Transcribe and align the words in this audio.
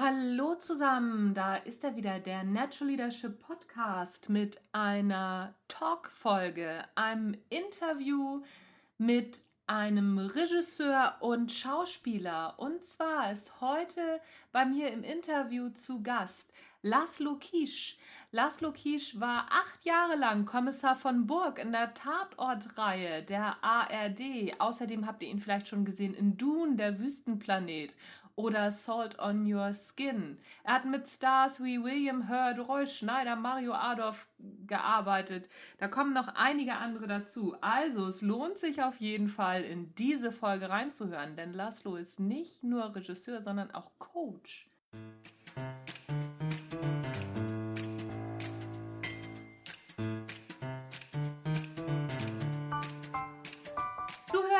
Hallo 0.00 0.54
zusammen, 0.54 1.34
da 1.34 1.56
ist 1.56 1.82
er 1.82 1.96
wieder, 1.96 2.20
der 2.20 2.44
Natural 2.44 2.92
Leadership 2.92 3.40
Podcast 3.40 4.28
mit 4.28 4.60
einer 4.70 5.54
Talk-Folge, 5.66 6.84
einem 6.94 7.36
Interview 7.50 8.44
mit 8.96 9.42
einem 9.66 10.18
Regisseur 10.18 11.16
und 11.18 11.50
Schauspieler. 11.50 12.54
Und 12.58 12.84
zwar 12.84 13.32
ist 13.32 13.60
heute 13.60 14.20
bei 14.52 14.64
mir 14.64 14.92
im 14.92 15.02
Interview 15.02 15.70
zu 15.70 16.00
Gast 16.00 16.52
Laszlo 16.82 17.34
Kisch. 17.34 17.98
Laszlo 18.30 18.70
Kisch 18.70 19.18
war 19.18 19.48
acht 19.50 19.84
Jahre 19.84 20.14
lang 20.14 20.44
Kommissar 20.44 20.94
von 20.94 21.26
Burg 21.26 21.58
in 21.58 21.72
der 21.72 21.92
Tatortreihe 21.94 23.24
der 23.24 23.56
ARD. 23.64 24.60
Außerdem 24.60 25.08
habt 25.08 25.24
ihr 25.24 25.28
ihn 25.28 25.40
vielleicht 25.40 25.66
schon 25.66 25.84
gesehen 25.84 26.14
in 26.14 26.36
Dune, 26.36 26.76
der 26.76 27.00
Wüstenplanet 27.00 27.94
oder 28.38 28.70
Salt 28.70 29.18
on 29.18 29.52
Your 29.52 29.74
Skin. 29.74 30.38
Er 30.62 30.74
hat 30.74 30.84
mit 30.84 31.08
Stars 31.08 31.60
wie 31.60 31.82
William 31.82 32.28
Hurt, 32.28 32.68
Roy 32.68 32.86
Schneider, 32.86 33.34
Mario 33.34 33.72
Adolf 33.72 34.28
gearbeitet. 34.64 35.48
Da 35.78 35.88
kommen 35.88 36.14
noch 36.14 36.28
einige 36.36 36.74
andere 36.74 37.08
dazu. 37.08 37.56
Also 37.60 38.06
es 38.06 38.22
lohnt 38.22 38.58
sich 38.58 38.80
auf 38.80 39.00
jeden 39.00 39.28
Fall 39.28 39.64
in 39.64 39.92
diese 39.96 40.30
Folge 40.30 40.70
reinzuhören, 40.70 41.34
denn 41.34 41.52
Laszlo 41.52 41.96
ist 41.96 42.20
nicht 42.20 42.62
nur 42.62 42.94
Regisseur, 42.94 43.42
sondern 43.42 43.72
auch 43.72 43.90
Coach. 43.98 44.70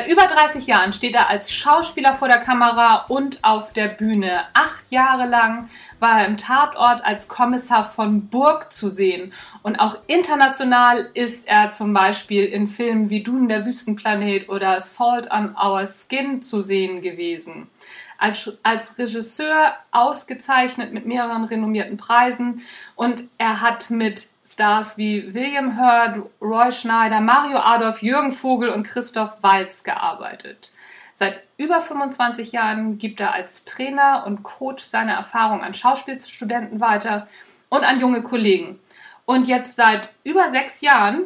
Seit 0.00 0.10
über 0.10 0.22
30 0.22 0.66
Jahren 0.66 0.94
steht 0.94 1.14
er 1.14 1.28
als 1.28 1.52
Schauspieler 1.52 2.14
vor 2.14 2.26
der 2.26 2.38
Kamera 2.38 3.04
und 3.08 3.44
auf 3.44 3.74
der 3.74 3.88
Bühne. 3.88 4.44
Acht 4.54 4.90
Jahre 4.90 5.26
lang 5.26 5.68
war 5.98 6.20
er 6.20 6.26
im 6.26 6.38
Tatort 6.38 7.04
als 7.04 7.28
Kommissar 7.28 7.84
von 7.84 8.28
Burg 8.28 8.72
zu 8.72 8.88
sehen. 8.88 9.34
Und 9.62 9.78
auch 9.78 9.98
international 10.06 11.10
ist 11.12 11.46
er 11.46 11.72
zum 11.72 11.92
Beispiel 11.92 12.46
in 12.46 12.66
Filmen 12.66 13.10
wie 13.10 13.22
Dune 13.22 13.48
der 13.48 13.66
Wüstenplanet 13.66 14.48
oder 14.48 14.80
Salt 14.80 15.30
on 15.30 15.54
Our 15.54 15.86
Skin 15.86 16.40
zu 16.40 16.62
sehen 16.62 17.02
gewesen. 17.02 17.68
Als, 18.20 18.58
als 18.62 18.98
Regisseur 18.98 19.74
ausgezeichnet 19.92 20.92
mit 20.92 21.06
mehreren 21.06 21.44
renommierten 21.44 21.96
Preisen 21.96 22.62
und 22.94 23.24
er 23.38 23.62
hat 23.62 23.88
mit 23.88 24.28
Stars 24.46 24.98
wie 24.98 25.32
William 25.32 25.80
Hurt, 25.80 26.26
Roy 26.42 26.70
Schneider, 26.70 27.20
Mario 27.20 27.58
Adolf, 27.58 28.02
Jürgen 28.02 28.32
Vogel 28.32 28.68
und 28.68 28.82
Christoph 28.82 29.32
Walz 29.40 29.84
gearbeitet. 29.84 30.70
Seit 31.14 31.42
über 31.56 31.80
25 31.80 32.52
Jahren 32.52 32.98
gibt 32.98 33.20
er 33.20 33.32
als 33.32 33.64
Trainer 33.64 34.24
und 34.26 34.42
Coach 34.42 34.84
seine 34.84 35.12
Erfahrung 35.12 35.62
an 35.62 35.72
Schauspielstudenten 35.72 36.80
weiter 36.80 37.26
und 37.70 37.84
an 37.84 38.00
junge 38.00 38.22
Kollegen. 38.22 38.80
Und 39.24 39.48
jetzt 39.48 39.76
seit 39.76 40.10
über 40.24 40.50
sechs 40.50 40.82
Jahren 40.82 41.24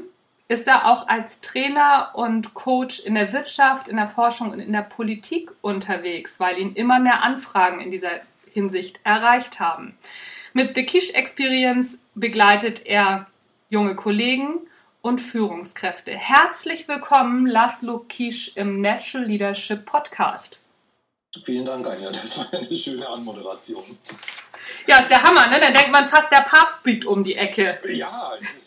ist 0.49 0.69
er 0.69 0.87
auch 0.91 1.09
als 1.09 1.41
Trainer 1.41 2.11
und 2.15 2.55
Coach 2.55 3.01
in 3.01 3.15
der 3.15 3.33
Wirtschaft, 3.33 3.89
in 3.89 3.97
der 3.97 4.09
Forschung 4.09 4.51
und 4.51 4.61
in 4.61 4.73
der 4.73 4.83
Politik 4.83 5.51
unterwegs, 5.63 6.39
weil 6.39 6.59
ihn 6.59 6.75
immer 6.75 6.99
mehr 6.99 7.23
Anfragen 7.23 7.81
in 7.81 7.91
dieser 7.91 8.21
Hinsicht 8.53 9.01
erreicht 9.05 9.59
haben. 9.59 9.97
Mit 10.53 10.75
The 10.77 10.85
Kish 10.85 11.11
Experience 11.11 11.99
begleitet 12.15 12.87
er 12.87 13.27
junge 13.71 13.97
Kollegen 13.97 14.61
und 15.01 15.21
Führungskräfte. 15.21 16.13
Herzlich 16.13 16.87
willkommen, 16.89 17.47
Laszlo 17.47 17.99
Kisch 18.09 18.53
im 18.55 18.81
Natural 18.81 19.27
Leadership 19.27 19.85
Podcast. 19.85 20.61
Vielen 21.45 21.65
Dank, 21.65 21.87
Anja. 21.87 22.13
Das 22.13 22.39
war 22.39 22.47
eine 22.53 22.77
schöne 22.77 23.09
Anmoderation. 23.09 23.99
Ja, 24.87 24.99
ist 25.01 25.11
der 25.11 25.23
Hammer, 25.23 25.49
ne? 25.49 25.59
Da 25.59 25.71
denkt 25.73 25.91
man 25.91 26.07
fast, 26.07 26.31
der 26.31 26.43
Papst 26.43 26.85
biegt 26.85 27.05
um 27.05 27.25
die 27.25 27.35
Ecke. 27.35 27.81
Ja, 27.93 28.35
ist, 28.41 28.64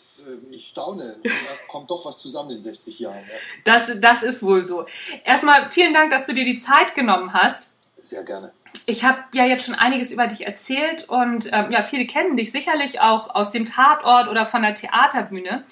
ich 0.50 0.68
staune. 0.68 1.18
Da 1.22 1.30
kommt 1.70 1.90
doch 1.90 2.04
was 2.04 2.18
zusammen 2.18 2.50
in 2.50 2.60
60 2.60 2.98
Jahren. 2.98 3.24
Ja. 3.26 3.34
Das, 3.64 3.90
das 4.00 4.22
ist 4.22 4.42
wohl 4.42 4.64
so. 4.64 4.86
Erstmal 5.24 5.70
vielen 5.70 5.94
Dank, 5.94 6.10
dass 6.10 6.26
du 6.26 6.34
dir 6.34 6.44
die 6.44 6.58
Zeit 6.58 6.94
genommen 6.94 7.32
hast. 7.32 7.68
Sehr 7.96 8.24
gerne 8.24 8.52
ich 8.88 9.04
habe 9.04 9.22
ja 9.34 9.44
jetzt 9.44 9.66
schon 9.66 9.74
einiges 9.74 10.10
über 10.12 10.26
dich 10.26 10.46
erzählt 10.46 11.08
und 11.10 11.50
ähm, 11.52 11.70
ja, 11.70 11.82
viele 11.82 12.06
kennen 12.06 12.38
dich 12.38 12.50
sicherlich 12.50 13.00
auch 13.02 13.34
aus 13.34 13.50
dem 13.50 13.66
Tatort 13.66 14.28
oder 14.28 14.46
von 14.46 14.62
der 14.62 14.74
Theaterbühne. 14.74 15.64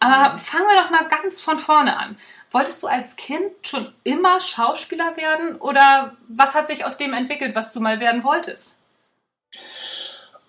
Aber 0.00 0.38
fangen 0.38 0.66
wir 0.68 0.82
doch 0.82 0.90
mal 0.90 1.06
ganz 1.08 1.42
von 1.42 1.58
vorne 1.58 1.98
an. 1.98 2.16
Wolltest 2.52 2.82
du 2.82 2.86
als 2.86 3.16
Kind 3.16 3.52
schon 3.62 3.92
immer 4.02 4.40
Schauspieler 4.40 5.14
werden 5.16 5.56
oder 5.56 6.16
was 6.28 6.54
hat 6.54 6.68
sich 6.68 6.86
aus 6.86 6.96
dem 6.96 7.12
entwickelt, 7.12 7.54
was 7.54 7.72
du 7.74 7.80
mal 7.80 8.00
werden 8.00 8.24
wolltest? 8.24 8.74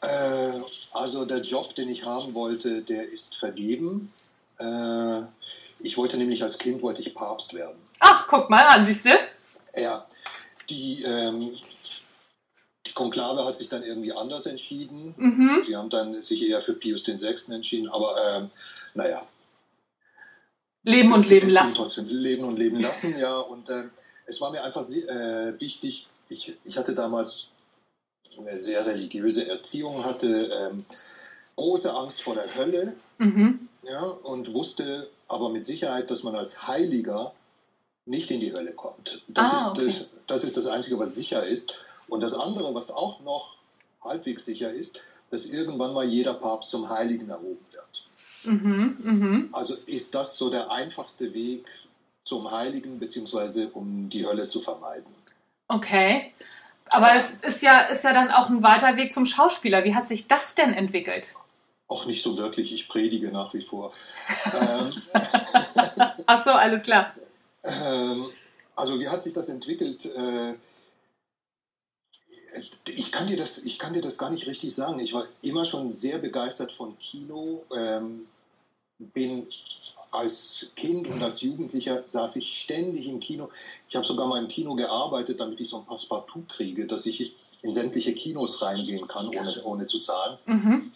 Äh, 0.01 0.61
also 0.95 1.25
der 1.25 1.41
Job, 1.41 1.75
den 1.75 1.89
ich 1.89 2.05
haben 2.05 2.33
wollte, 2.33 2.81
der 2.81 3.11
ist 3.11 3.35
vergeben. 3.35 4.11
Äh, 4.59 5.21
ich 5.79 5.97
wollte 5.97 6.17
nämlich 6.17 6.43
als 6.43 6.57
Kind 6.57 6.81
wollte 6.81 7.01
ich 7.01 7.13
Papst 7.13 7.53
werden. 7.53 7.77
Ach, 7.99 8.27
guck 8.27 8.49
mal 8.49 8.65
an, 8.65 8.83
siehst 8.85 9.05
du? 9.05 9.11
Ja, 9.75 10.05
die 10.69 11.03
ähm, 11.03 11.51
Konklave 12.93 13.45
hat 13.45 13.57
sich 13.57 13.69
dann 13.69 13.83
irgendwie 13.83 14.13
anders 14.13 14.45
entschieden. 14.45 15.13
Mhm. 15.17 15.63
Die 15.67 15.75
haben 15.75 15.89
dann 15.89 16.21
sich 16.23 16.41
eher 16.47 16.61
für 16.61 16.73
Pius 16.73 17.05
VI. 17.05 17.53
entschieden, 17.53 17.89
aber 17.89 18.15
ähm, 18.25 18.49
naja. 18.93 19.27
Leben 20.83 21.11
und 21.11 21.27
leben 21.27 21.49
lassen. 21.49 21.73
Trotzdem 21.75 22.05
leben 22.05 22.45
und 22.45 22.57
leben 22.57 22.79
lassen, 22.79 23.17
ja. 23.17 23.37
Und 23.37 23.69
äh, 23.69 23.85
es 24.27 24.39
war 24.39 24.51
mir 24.51 24.63
einfach 24.63 24.87
äh, 24.89 25.59
wichtig, 25.59 26.07
ich, 26.29 26.53
ich 26.63 26.77
hatte 26.77 26.95
damals 26.95 27.49
eine 28.37 28.59
sehr 28.59 28.85
religiöse 28.85 29.47
Erziehung, 29.47 30.03
hatte 30.03 30.27
ähm, 30.27 30.85
große 31.55 31.93
Angst 31.93 32.21
vor 32.21 32.35
der 32.35 32.55
Hölle 32.55 32.95
mhm. 33.17 33.67
ja, 33.83 34.03
und 34.03 34.53
wusste 34.53 35.09
aber 35.27 35.49
mit 35.49 35.65
Sicherheit, 35.65 36.11
dass 36.11 36.23
man 36.23 36.35
als 36.35 36.67
Heiliger 36.67 37.33
nicht 38.05 38.29
in 38.31 38.39
die 38.39 38.53
Hölle 38.53 38.73
kommt. 38.73 39.23
Das, 39.27 39.51
ah, 39.51 39.71
okay. 39.71 39.87
ist, 39.87 40.01
das, 40.01 40.09
das 40.27 40.43
ist 40.43 40.57
das 40.57 40.67
Einzige, 40.67 40.99
was 40.99 41.15
sicher 41.15 41.45
ist. 41.45 41.75
Und 42.07 42.21
das 42.21 42.33
andere, 42.33 42.75
was 42.75 42.91
auch 42.91 43.21
noch 43.21 43.57
halbwegs 44.03 44.45
sicher 44.45 44.71
ist, 44.71 45.01
dass 45.31 45.47
irgendwann 45.47 45.93
mal 45.93 46.05
jeder 46.05 46.35
Papst 46.35 46.69
zum 46.69 46.89
Heiligen 46.89 47.29
erhoben 47.29 47.65
wird. 47.71 48.05
Mhm, 48.43 48.97
mh. 49.01 49.57
Also 49.57 49.75
ist 49.87 50.13
das 50.13 50.37
so 50.37 50.51
der 50.51 50.69
einfachste 50.69 51.33
Weg 51.33 51.65
zum 52.23 52.51
Heiligen, 52.51 52.99
beziehungsweise 52.99 53.69
um 53.69 54.09
die 54.09 54.25
Hölle 54.27 54.47
zu 54.47 54.61
vermeiden. 54.61 55.13
Okay. 55.67 56.31
Aber 56.89 57.15
es 57.15 57.41
ist 57.41 57.61
ja, 57.61 57.81
ist 57.81 58.03
ja 58.03 58.13
dann 58.13 58.31
auch 58.31 58.49
ein 58.49 58.63
weiter 58.63 58.95
Weg 58.97 59.13
zum 59.13 59.25
Schauspieler. 59.25 59.83
Wie 59.83 59.95
hat 59.95 60.07
sich 60.07 60.27
das 60.27 60.55
denn 60.55 60.73
entwickelt? 60.73 61.33
Auch 61.87 62.05
nicht 62.05 62.23
so 62.23 62.37
wirklich. 62.37 62.73
Ich 62.73 62.87
predige 62.87 63.29
nach 63.29 63.53
wie 63.53 63.61
vor. 63.61 63.91
ähm, 64.61 64.91
Ach 66.25 66.43
so, 66.43 66.51
alles 66.51 66.83
klar. 66.83 67.13
Ähm, 67.63 68.29
also 68.75 68.99
wie 68.99 69.07
hat 69.07 69.23
sich 69.23 69.33
das 69.33 69.49
entwickelt? 69.49 70.05
Äh, 70.05 70.55
ich 72.87 73.11
kann, 73.11 73.27
dir 73.27 73.37
das, 73.37 73.57
ich 73.59 73.79
kann 73.79 73.93
dir 73.93 74.01
das 74.01 74.17
gar 74.17 74.29
nicht 74.29 74.47
richtig 74.47 74.73
sagen. 74.73 74.99
Ich 74.99 75.13
war 75.13 75.25
immer 75.41 75.65
schon 75.65 75.91
sehr 75.91 76.19
begeistert 76.19 76.71
von 76.71 76.97
Kino. 76.99 77.63
Ähm, 77.75 78.27
bin 78.97 79.47
als 80.17 80.71
Kind 80.75 81.07
und 81.07 81.21
als 81.21 81.41
Jugendlicher 81.41 82.03
saß 82.03 82.35
ich 82.37 82.61
ständig 82.61 83.07
im 83.07 83.19
Kino. 83.19 83.49
Ich 83.89 83.95
habe 83.95 84.05
sogar 84.05 84.27
mal 84.27 84.41
im 84.41 84.49
Kino 84.49 84.75
gearbeitet, 84.75 85.39
damit 85.39 85.59
ich 85.59 85.69
so 85.69 85.77
ein 85.77 85.85
Passepartout 85.85 86.45
kriege, 86.47 86.87
dass 86.87 87.05
ich 87.05 87.35
in 87.61 87.73
sämtliche 87.73 88.13
Kinos 88.13 88.61
reingehen 88.61 89.07
kann, 89.07 89.27
ohne, 89.27 89.63
ohne 89.63 89.87
zu 89.87 89.99
zahlen. 89.99 90.37
Mhm. 90.45 90.91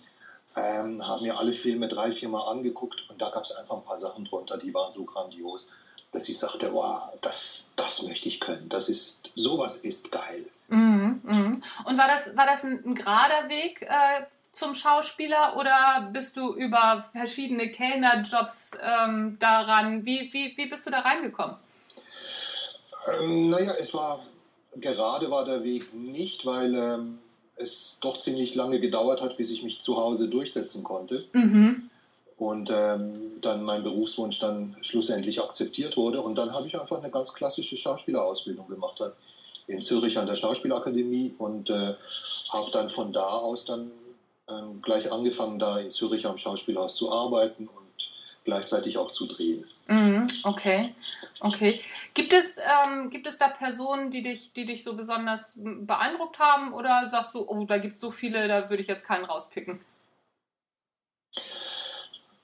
Ähm, 0.56 1.08
haben 1.08 1.24
mir 1.24 1.38
alle 1.38 1.52
Filme 1.52 1.88
drei, 1.88 2.12
vier 2.12 2.30
Mal 2.30 2.48
angeguckt 2.50 3.04
und 3.10 3.22
da 3.22 3.30
gab 3.30 3.44
es 3.44 3.52
einfach 3.52 3.78
ein 3.78 3.84
paar 3.84 3.98
Sachen 3.98 4.26
drunter, 4.26 4.58
die 4.58 4.74
waren 4.74 4.92
so 4.92 5.04
grandios, 5.04 5.72
dass 6.12 6.28
ich 6.28 6.40
sagte, 6.40 6.74
wow, 6.74 7.04
das, 7.22 7.70
das 7.76 8.02
möchte 8.04 8.28
ich 8.28 8.40
können. 8.40 8.68
Das 8.70 8.90
ist, 8.90 9.32
sowas 9.36 9.78
ist 9.78 10.12
geil. 10.12 10.48
Mhm, 10.70 11.22
mhm. 11.24 11.64
Und 11.86 11.98
war 11.98 12.08
das, 12.08 12.36
war 12.36 12.46
das 12.46 12.64
ein, 12.64 12.84
ein 12.84 12.96
gerader 12.96 13.50
Weg 13.50 13.84
äh, 13.84 14.26
zum 14.60 14.76
Schauspieler 14.76 15.56
oder 15.58 16.10
bist 16.12 16.38
du 16.38 16.54
über 16.54 17.06
verschiedene 17.14 17.72
Kellnerjobs 17.72 18.72
ähm, 18.82 19.38
daran? 19.40 20.06
Wie, 20.06 20.30
wie, 20.34 20.56
wie 20.58 20.68
bist 20.68 20.86
du 20.86 20.92
da 20.92 21.00
reingekommen? 21.00 21.56
Ähm, 23.20 23.50
naja, 23.50 23.74
es 23.80 23.94
war 23.94 24.20
gerade 24.76 25.32
war 25.32 25.46
der 25.46 25.64
Weg 25.64 25.94
nicht, 25.94 26.46
weil 26.46 26.76
ähm, 26.76 27.20
es 27.56 27.98
doch 28.02 28.20
ziemlich 28.20 28.56
lange 28.56 28.80
gedauert 28.80 29.22
hat, 29.22 29.38
bis 29.38 29.50
ich 29.50 29.64
mich 29.64 29.80
zu 29.80 29.98
Hause 29.98 30.28
durchsetzen 30.28 30.84
konnte. 30.84 31.26
Mhm. 31.34 31.90
Und 32.38 32.70
ähm, 32.74 33.42
dann 33.42 33.64
mein 33.64 33.84
Berufswunsch 33.84 34.40
dann 34.40 34.78
schlussendlich 34.82 35.42
akzeptiert 35.42 35.98
wurde. 35.98 36.22
Und 36.22 36.38
dann 36.38 36.54
habe 36.54 36.68
ich 36.68 36.80
einfach 36.80 37.00
eine 37.00 37.12
ganz 37.12 37.34
klassische 37.34 37.76
Schauspielerausbildung 37.76 38.68
gemacht 38.70 39.02
in 39.68 39.82
Zürich 39.82 40.18
an 40.18 40.26
der 40.26 40.36
Schauspielakademie 40.36 41.36
und 41.38 41.70
äh, 41.70 41.94
habe 42.50 42.72
dann 42.72 42.90
von 42.90 43.14
da 43.14 43.28
aus 43.28 43.66
dann 43.66 43.92
ähm, 44.50 44.82
gleich 44.82 45.12
angefangen, 45.12 45.60
da 45.60 45.80
in 45.80 45.92
Zürich 45.92 46.26
am 46.26 46.38
Schauspielhaus 46.38 46.96
zu 46.96 47.12
arbeiten 47.12 47.68
und 47.68 47.80
gleichzeitig 48.44 48.98
auch 48.98 49.12
zu 49.12 49.28
drehen. 49.28 49.66
Mhm, 49.88 50.28
okay, 50.44 50.96
okay. 51.42 51.82
Gibt 52.14 52.34
es, 52.34 52.58
ähm, 52.58 53.10
gibt 53.10 53.28
es 53.28 53.38
da 53.38 53.48
Personen, 53.48 54.12
die 54.12 54.22
dich, 54.22 54.54
die 54.54 54.66
dich 54.66 54.84
so 54.84 54.96
besonders 54.96 55.58
beeindruckt 55.58 56.40
haben 56.40 56.74
oder 56.74 57.10
sagst 57.10 57.36
du, 57.36 57.46
oh, 57.48 57.66
da 57.66 57.78
gibt 57.78 57.96
es 57.96 58.02
so 58.02 58.12
viele, 58.12 58.48
da 58.48 58.70
würde 58.70 58.82
ich 58.82 58.88
jetzt 58.88 59.06
keinen 59.06 59.26
rauspicken? 59.26 59.80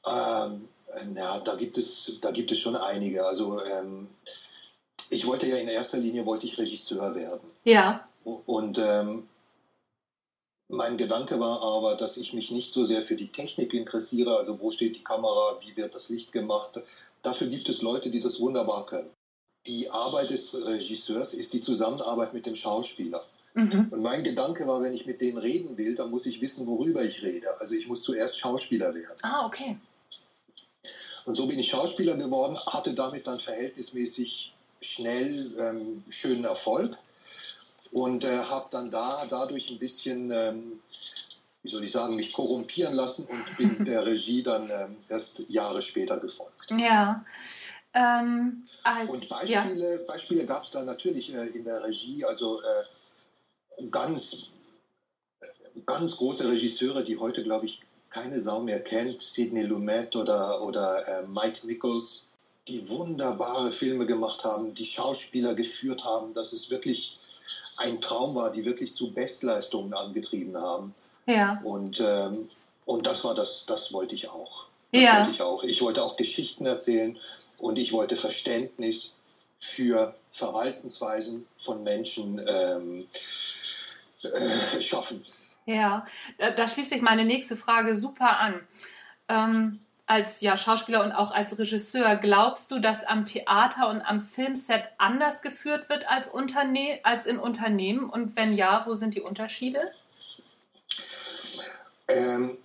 Ähm, 0.05 0.67
ja, 1.15 1.39
da 1.39 1.55
gibt 1.55 1.77
es, 1.77 2.19
da 2.21 2.31
gibt 2.31 2.51
es 2.51 2.59
schon 2.59 2.75
einige. 2.75 3.25
Also 3.25 3.59
ähm, 3.63 4.07
ich 5.09 5.25
wollte 5.25 5.47
ja 5.47 5.57
in 5.57 5.67
erster 5.67 5.97
Linie 5.97 6.25
wollte 6.25 6.45
ich 6.45 6.57
Regisseur 6.57 7.15
werden. 7.15 7.49
Ja. 7.63 8.07
Und 8.23 8.77
ähm, 8.77 9.27
mein 10.67 10.97
Gedanke 10.97 11.39
war 11.39 11.61
aber, 11.61 11.95
dass 11.95 12.17
ich 12.17 12.33
mich 12.33 12.51
nicht 12.51 12.71
so 12.71 12.85
sehr 12.85 13.01
für 13.01 13.15
die 13.15 13.31
Technik 13.31 13.73
interessiere, 13.73 14.37
also 14.37 14.59
wo 14.59 14.71
steht 14.71 14.95
die 14.95 15.03
Kamera, 15.03 15.59
wie 15.61 15.75
wird 15.77 15.95
das 15.95 16.09
Licht 16.09 16.31
gemacht. 16.31 16.81
Dafür 17.21 17.47
gibt 17.47 17.69
es 17.69 17.81
Leute, 17.81 18.09
die 18.09 18.19
das 18.19 18.39
wunderbar 18.39 18.85
können. 18.85 19.09
Die 19.67 19.89
Arbeit 19.89 20.29
des 20.29 20.53
Regisseurs 20.53 21.33
ist 21.33 21.53
die 21.53 21.61
Zusammenarbeit 21.61 22.33
mit 22.33 22.45
dem 22.45 22.55
Schauspieler. 22.55 23.23
Mhm. 23.55 23.87
Und 23.89 24.01
mein 24.01 24.23
Gedanke 24.23 24.67
war, 24.67 24.81
wenn 24.81 24.93
ich 24.93 25.05
mit 25.05 25.21
denen 25.21 25.37
reden 25.37 25.77
will, 25.77 25.95
dann 25.95 26.11
muss 26.11 26.25
ich 26.25 26.41
wissen, 26.41 26.67
worüber 26.67 27.03
ich 27.03 27.23
rede. 27.23 27.59
Also 27.59 27.73
ich 27.73 27.87
muss 27.87 28.03
zuerst 28.03 28.37
Schauspieler 28.37 28.93
werden. 28.93 29.17
Ah, 29.21 29.45
okay. 29.45 29.77
Und 31.25 31.35
so 31.35 31.47
bin 31.47 31.57
ich 31.57 31.69
Schauspieler 31.69 32.17
geworden, 32.17 32.57
hatte 32.67 32.93
damit 32.93 33.25
dann 33.25 33.39
verhältnismäßig 33.39 34.53
schnell 34.81 35.55
ähm, 35.57 36.03
schönen 36.09 36.43
Erfolg 36.43 36.97
und 37.95 38.25
äh, 38.25 38.39
habe 38.39 38.67
dann 38.71 38.91
da 38.91 39.25
dadurch 39.29 39.69
ein 39.69 39.79
bisschen, 39.79 40.29
ähm, 40.29 40.81
wie 41.63 41.69
soll 41.69 41.85
ich 41.85 41.93
sagen, 41.93 42.17
mich 42.17 42.33
korrumpieren 42.33 42.93
lassen 42.93 43.25
und 43.25 43.57
bin 43.57 43.85
der 43.85 44.05
Regie 44.05 44.43
dann 44.43 44.69
ähm, 44.69 44.97
erst 45.07 45.49
Jahre 45.49 45.81
später 45.81 46.17
gefolgt. 46.17 46.71
Ja. 46.77 47.23
Ähm, 47.93 48.63
als, 48.83 49.09
und 49.09 49.29
Beispiele, 49.29 49.99
ja. 49.99 50.05
Beispiele 50.05 50.45
gab 50.45 50.65
es 50.65 50.71
da 50.71 50.83
natürlich 50.83 51.33
äh, 51.33 51.47
in 51.47 51.63
der 51.63 51.85
Regie, 51.85 52.25
also 52.25 52.59
äh, 52.61 53.87
ganz, 53.89 54.47
ganz 55.85 56.17
große 56.17 56.49
Regisseure, 56.49 57.05
die 57.05 57.17
heute, 57.17 57.43
glaube 57.43 57.67
ich, 57.67 57.81
keine 58.09 58.41
Sau 58.41 58.59
mehr 58.59 58.83
kennt, 58.83 59.21
Sidney 59.21 59.63
Lumet 59.63 60.17
oder, 60.17 60.61
oder 60.61 61.07
äh, 61.07 61.25
Mike 61.27 61.65
Nichols, 61.65 62.27
die 62.67 62.89
wunderbare 62.89 63.71
Filme 63.71 64.05
gemacht 64.05 64.43
haben, 64.43 64.73
die 64.73 64.85
Schauspieler 64.85 65.55
geführt 65.55 66.03
haben, 66.03 66.33
dass 66.33 66.51
es 66.51 66.69
wirklich 66.69 67.21
ein 67.77 68.01
Traum 68.01 68.35
war, 68.35 68.51
die 68.51 68.65
wirklich 68.65 68.95
zu 68.95 69.11
Bestleistungen 69.11 69.93
angetrieben 69.93 70.57
haben. 70.57 70.93
Ja. 71.25 71.59
Und, 71.63 71.99
ähm, 71.99 72.49
und 72.85 73.07
das 73.07 73.23
war 73.23 73.35
das, 73.35 73.65
das 73.65 73.91
wollte 73.91 74.15
ich 74.15 74.29
auch. 74.29 74.67
Das 74.91 75.01
ja. 75.01 75.17
wollte 75.19 75.31
ich 75.31 75.41
auch. 75.41 75.63
Ich 75.63 75.81
wollte 75.81 76.03
auch 76.03 76.17
Geschichten 76.17 76.65
erzählen 76.65 77.17
und 77.57 77.77
ich 77.77 77.91
wollte 77.91 78.15
Verständnis 78.15 79.13
für 79.59 80.15
Verhaltensweisen 80.31 81.47
von 81.59 81.83
Menschen 81.83 82.41
ähm, 82.47 83.07
äh, 84.21 84.81
schaffen. 84.81 85.25
Ja, 85.65 86.05
da 86.37 86.67
schließt 86.67 86.91
sich 86.91 87.01
meine 87.01 87.25
nächste 87.25 87.55
Frage 87.55 87.95
super 87.95 88.39
an. 88.39 88.61
Ähm, 89.27 89.79
als 90.07 90.41
ja, 90.41 90.55
Schauspieler 90.55 91.03
und 91.03 91.11
auch 91.11 91.31
als 91.31 91.57
Regisseur, 91.57 92.15
glaubst 92.15 92.69
du, 92.71 92.79
dass 92.79 93.03
am 93.03 93.25
Theater 93.25 93.89
und 93.89 94.01
am 94.01 94.21
Filmset 94.21 94.83
anders 94.97 95.41
geführt 95.41 95.89
wird 95.89 96.07
als, 96.07 96.29
Unterne 96.29 96.99
als 97.03 97.25
in 97.25 97.39
Unternehmen? 97.39 98.09
Und 98.09 98.35
wenn 98.35 98.53
ja, 98.53 98.83
wo 98.85 98.93
sind 98.93 99.15
die 99.15 99.21
Unterschiede? 99.21 99.79
Ähm, 102.07 102.57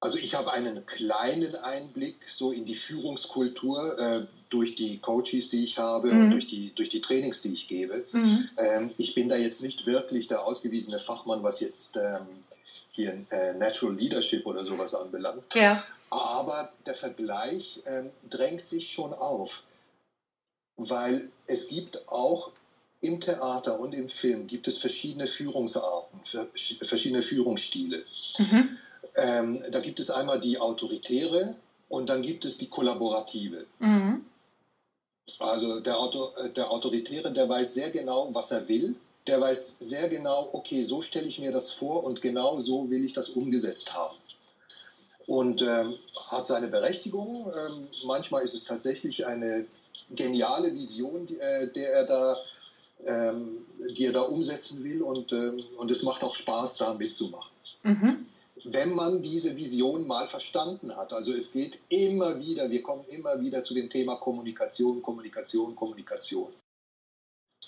also 0.00 0.18
ich 0.18 0.34
habe 0.34 0.52
einen 0.52 0.84
kleinen 0.84 1.56
Einblick 1.56 2.16
so 2.28 2.52
in 2.52 2.66
die 2.66 2.74
Führungskultur 2.74 3.98
äh, 3.98 4.26
durch 4.50 4.74
die 4.74 4.98
Coaches, 4.98 5.48
die 5.48 5.64
ich 5.64 5.78
habe 5.78 6.12
mhm. 6.12 6.24
und 6.24 6.30
durch 6.32 6.46
die, 6.46 6.74
durch 6.74 6.90
die 6.90 7.00
Trainings, 7.00 7.40
die 7.40 7.54
ich 7.54 7.68
gebe. 7.68 8.04
Mhm. 8.12 8.50
Ähm, 8.58 8.90
ich 8.98 9.14
bin 9.14 9.30
da 9.30 9.36
jetzt 9.36 9.62
nicht 9.62 9.86
wirklich 9.86 10.28
der 10.28 10.44
ausgewiesene 10.44 10.98
Fachmann, 10.98 11.42
was 11.42 11.60
jetzt 11.60 11.96
ähm, 11.96 12.26
hier 12.92 13.24
äh, 13.30 13.54
Natural 13.54 13.94
Leadership 13.94 14.46
oder 14.46 14.64
sowas 14.64 14.94
anbelangt. 14.94 15.42
Ja. 15.54 15.84
Aber 16.10 16.72
der 16.86 16.94
Vergleich 16.94 17.80
ähm, 17.86 18.10
drängt 18.30 18.66
sich 18.66 18.92
schon 18.92 19.12
auf, 19.12 19.62
weil 20.76 21.30
es 21.46 21.68
gibt 21.68 22.08
auch 22.08 22.52
im 23.00 23.20
Theater 23.20 23.78
und 23.80 23.94
im 23.94 24.08
Film 24.08 24.46
gibt 24.46 24.66
es 24.68 24.78
verschiedene 24.78 25.26
Führungsarten, 25.26 26.20
verschiedene 26.82 27.22
Führungsstile. 27.22 28.04
Mhm. 28.38 28.78
Ähm, 29.16 29.64
da 29.70 29.80
gibt 29.80 30.00
es 30.00 30.10
einmal 30.10 30.40
die 30.40 30.58
autoritäre 30.58 31.56
und 31.88 32.08
dann 32.08 32.22
gibt 32.22 32.44
es 32.44 32.58
die 32.58 32.68
kollaborative. 32.68 33.66
Mhm. 33.78 34.24
Also 35.38 35.80
der, 35.80 35.98
Auto, 35.98 36.32
äh, 36.36 36.50
der 36.50 36.70
Autoritäre, 36.70 37.32
der 37.32 37.48
weiß 37.48 37.74
sehr 37.74 37.90
genau, 37.90 38.32
was 38.32 38.50
er 38.50 38.66
will 38.68 38.94
der 39.26 39.40
weiß 39.40 39.76
sehr 39.80 40.08
genau, 40.08 40.50
okay, 40.52 40.82
so 40.82 41.02
stelle 41.02 41.26
ich 41.26 41.38
mir 41.38 41.52
das 41.52 41.70
vor 41.70 42.04
und 42.04 42.20
genau 42.20 42.60
so 42.60 42.90
will 42.90 43.04
ich 43.04 43.14
das 43.14 43.30
umgesetzt 43.30 43.94
haben. 43.94 44.16
Und 45.26 45.62
ähm, 45.62 45.94
hat 46.28 46.48
seine 46.48 46.68
Berechtigung. 46.68 47.50
Ähm, 47.50 47.88
manchmal 48.04 48.42
ist 48.44 48.54
es 48.54 48.64
tatsächlich 48.64 49.26
eine 49.26 49.64
geniale 50.10 50.74
Vision, 50.74 51.26
die, 51.26 51.38
äh, 51.38 51.72
der 51.72 51.92
er 51.92 52.06
da, 52.06 52.36
ähm, 53.06 53.64
die 53.96 54.04
er 54.04 54.12
da 54.12 54.20
umsetzen 54.20 54.84
will 54.84 55.00
und, 55.00 55.32
ähm, 55.32 55.64
und 55.78 55.90
es 55.90 56.02
macht 56.02 56.22
auch 56.22 56.34
Spaß, 56.34 56.76
da 56.76 56.92
mitzumachen. 56.92 57.50
Mhm. 57.84 58.26
Wenn 58.64 58.94
man 58.94 59.22
diese 59.22 59.56
Vision 59.56 60.06
mal 60.06 60.28
verstanden 60.28 60.94
hat, 60.94 61.14
also 61.14 61.32
es 61.32 61.52
geht 61.52 61.78
immer 61.88 62.38
wieder, 62.38 62.70
wir 62.70 62.82
kommen 62.82 63.04
immer 63.08 63.40
wieder 63.40 63.64
zu 63.64 63.72
dem 63.72 63.88
Thema 63.88 64.16
Kommunikation, 64.16 65.00
Kommunikation, 65.02 65.74
Kommunikation. 65.74 66.52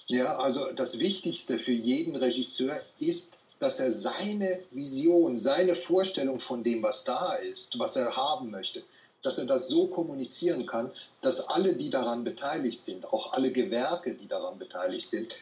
Ja, 0.08 0.36
also 0.36 0.72
das 0.72 1.00
Wichtigste 1.00 1.58
für 1.58 1.72
jeden 1.72 2.14
Regisseur 2.14 2.80
ist, 2.98 3.38
dass 3.58 3.80
er 3.80 3.90
seine 3.90 4.62
Vision, 4.70 5.40
seine 5.40 5.75
Vorstellung 5.75 6.40
von 6.40 6.62
dem, 6.62 6.82
was 6.82 7.04
da 7.04 7.34
ist, 7.34 7.78
was 7.78 7.96
er 7.96 8.14
haben 8.14 8.50
möchte, 8.50 8.82
dass 9.22 9.38
er 9.38 9.46
das 9.46 9.68
so 9.68 9.88
kommunizieren 9.88 10.66
kann, 10.66 10.92
dass 11.22 11.40
alle, 11.48 11.75
die 11.75 11.90
daran 11.90 12.22
beteiligt 12.22 12.82
sind, 12.82 13.04
auch 13.12 13.32
alle 13.32 13.50
Gewerke, 13.50 14.14
die 14.14 14.28
daran 14.28 14.58
beteiligt 14.58 15.10
sind, 15.10 15.34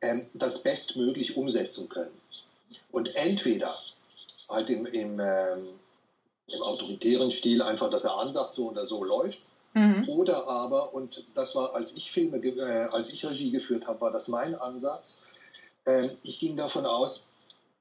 ähm, 0.00 0.26
das 0.34 0.62
bestmöglich 0.62 1.36
umsetzen 1.36 1.88
können. 1.88 2.20
Und 2.90 3.14
entweder 3.14 3.76
halt 4.48 4.70
im, 4.70 4.86
im, 4.86 5.20
ähm, 5.20 5.68
im 6.48 6.62
autoritären 6.62 7.30
Stil 7.30 7.62
einfach, 7.62 7.90
dass 7.90 8.04
er 8.04 8.16
ansagt, 8.16 8.54
so 8.54 8.70
oder 8.70 8.86
so 8.86 9.04
läuft's, 9.04 9.52
Mhm. 9.74 10.08
Oder 10.08 10.48
aber, 10.48 10.94
und 10.94 11.24
das 11.34 11.54
war, 11.54 11.74
als 11.74 11.92
ich 11.92 12.10
Filme, 12.10 12.38
äh, 12.38 12.88
als 12.90 13.10
ich 13.10 13.24
Regie 13.24 13.50
geführt 13.50 13.86
habe, 13.86 14.00
war 14.00 14.10
das 14.10 14.28
mein 14.28 14.54
Ansatz. 14.54 15.22
Äh, 15.84 16.08
ich 16.22 16.40
ging 16.40 16.56
davon 16.56 16.86
aus, 16.86 17.24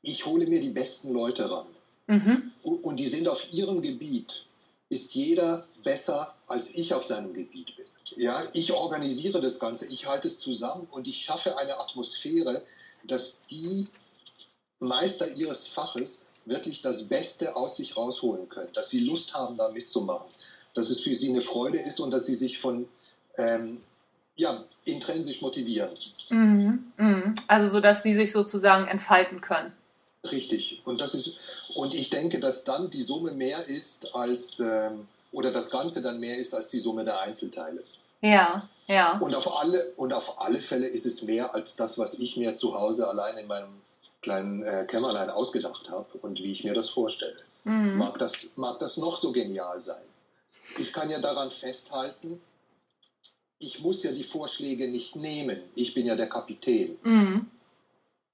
ich 0.01 0.25
hole 0.25 0.47
mir 0.47 0.61
die 0.61 0.69
besten 0.69 1.11
Leute 1.11 1.49
ran. 1.49 1.67
Mhm. 2.07 2.51
Und 2.61 2.97
die 2.97 3.07
sind 3.07 3.27
auf 3.27 3.51
ihrem 3.51 3.81
Gebiet, 3.81 4.45
ist 4.89 5.13
jeder 5.13 5.65
besser, 5.83 6.35
als 6.47 6.69
ich 6.69 6.93
auf 6.93 7.05
seinem 7.05 7.33
Gebiet 7.33 7.75
bin. 7.75 7.85
Ja, 8.15 8.43
ich 8.53 8.71
organisiere 8.71 9.41
das 9.41 9.59
Ganze, 9.59 9.87
ich 9.87 10.05
halte 10.05 10.29
es 10.29 10.39
zusammen 10.39 10.87
und 10.91 11.07
ich 11.07 11.23
schaffe 11.23 11.57
eine 11.57 11.77
Atmosphäre, 11.77 12.63
dass 13.03 13.39
die 13.49 13.89
Meister 14.79 15.29
ihres 15.33 15.67
Faches 15.67 16.21
wirklich 16.45 16.81
das 16.81 17.07
Beste 17.09 17.57
aus 17.57 17.75
sich 17.75 17.97
rausholen 17.97 18.47
können, 18.47 18.71
dass 18.73 18.89
sie 18.89 18.99
Lust 18.99 19.33
haben, 19.33 19.57
da 19.57 19.69
mitzumachen 19.69 20.27
dass 20.77 20.91
es 20.91 21.01
für 21.01 21.15
sie 21.15 21.29
eine 21.29 21.41
Freude 21.41 21.79
ist 21.79 21.99
und 21.99 22.11
dass 22.11 22.27
sie 22.27 22.35
sich 22.35 22.59
von 22.59 22.87
ähm, 23.37 23.81
ja, 24.35 24.63
intrinsisch 24.85 25.41
motivieren. 25.41 25.89
Mhm, 26.29 26.91
mh. 26.97 27.33
Also 27.47 27.67
so, 27.67 27.79
dass 27.79 28.03
sie 28.03 28.13
sich 28.13 28.31
sozusagen 28.31 28.87
entfalten 28.87 29.41
können. 29.41 29.73
Richtig. 30.31 30.81
Und 30.85 31.01
das 31.01 31.15
ist 31.15 31.33
und 31.75 31.95
ich 31.95 32.09
denke, 32.09 32.39
dass 32.39 32.63
dann 32.63 32.91
die 32.91 33.01
Summe 33.01 33.31
mehr 33.31 33.67
ist 33.67 34.13
als 34.15 34.59
ähm, 34.59 35.07
oder 35.31 35.51
das 35.51 35.71
Ganze 35.71 36.01
dann 36.01 36.19
mehr 36.19 36.37
ist 36.37 36.53
als 36.53 36.69
die 36.69 36.79
Summe 36.79 37.03
der 37.03 37.19
Einzelteile. 37.21 37.83
Ja, 38.21 38.67
ja. 38.87 39.17
Und 39.19 39.35
auf 39.35 39.59
alle 39.59 39.93
und 39.95 40.13
auf 40.13 40.39
alle 40.39 40.59
Fälle 40.59 40.87
ist 40.87 41.05
es 41.05 41.23
mehr 41.23 41.55
als 41.55 41.75
das, 41.75 41.97
was 41.97 42.13
ich 42.15 42.37
mir 42.37 42.55
zu 42.55 42.75
Hause 42.75 43.07
allein 43.07 43.37
in 43.37 43.47
meinem 43.47 43.81
kleinen 44.21 44.63
äh, 44.63 44.85
Kämmerlein 44.87 45.29
ausgedacht 45.29 45.89
habe 45.89 46.05
und 46.21 46.39
wie 46.39 46.51
ich 46.51 46.63
mir 46.63 46.73
das 46.73 46.89
vorstelle. 46.89 47.37
Mhm. 47.63 47.97
Mag, 47.97 48.17
das, 48.19 48.47
mag 48.55 48.79
das 48.79 48.97
noch 48.97 49.17
so 49.17 49.31
genial 49.31 49.81
sein. 49.81 50.01
Ich 50.77 50.93
kann 50.93 51.09
ja 51.09 51.19
daran 51.19 51.51
festhalten, 51.51 52.41
ich 53.59 53.79
muss 53.79 54.03
ja 54.03 54.11
die 54.11 54.23
Vorschläge 54.23 54.87
nicht 54.87 55.15
nehmen. 55.15 55.59
Ich 55.73 55.93
bin 55.93 56.05
ja 56.05 56.15
der 56.15 56.29
Kapitän. 56.29 56.97
Mhm. 57.03 57.47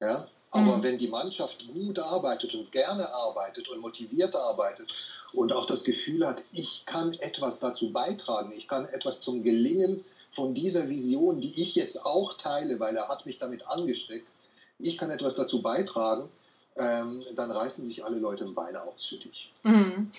Ja? 0.02 0.28
Aber 0.52 0.78
Mhm. 0.78 0.84
wenn 0.84 0.98
die 0.98 1.08
Mannschaft 1.08 1.66
gut 1.68 1.98
arbeitet 1.98 2.54
und 2.54 2.72
gerne 2.72 3.12
arbeitet 3.12 3.70
und 3.70 3.80
motiviert 3.80 4.36
arbeitet 4.36 4.94
und 5.32 5.52
auch 5.52 5.66
das 5.66 5.84
Gefühl 5.84 6.28
hat, 6.28 6.44
ich 6.52 6.84
kann 6.86 7.14
etwas 7.14 7.60
dazu 7.60 7.92
beitragen, 7.92 8.52
ich 8.52 8.68
kann 8.68 8.86
etwas 8.90 9.22
zum 9.22 9.44
Gelingen 9.44 10.04
von 10.32 10.54
dieser 10.54 10.90
Vision, 10.90 11.42
die 11.42 11.60
ich 11.60 11.74
jetzt 11.76 12.06
auch 12.06 12.34
teile, 12.38 12.80
weil 12.80 12.96
er 12.96 13.08
hat 13.08 13.26
mich 13.26 13.40
damit 13.40 13.66
angesteckt, 13.68 14.28
ich 14.78 14.98
kann 14.98 15.10
etwas 15.10 15.36
dazu 15.36 15.62
beitragen, 15.62 16.30
ähm, 16.76 17.24
dann 17.36 17.50
reißen 17.50 17.86
sich 17.86 18.04
alle 18.04 18.18
Leute 18.18 18.44
im 18.44 18.54
Bein 18.54 18.76
aus 18.76 19.06
für 19.06 19.18
dich. 19.18 19.52
Mhm. 19.64 20.12